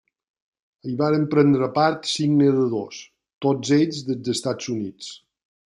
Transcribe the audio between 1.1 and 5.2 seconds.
prendre part cinc nedadors, tots dels Estats Units.